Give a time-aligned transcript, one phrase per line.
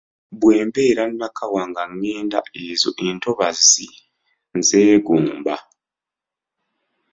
[0.39, 3.87] "Bwe mbeera Nakawa nga ngenda, ezo entobazzi
[4.57, 5.55] nzeegomba."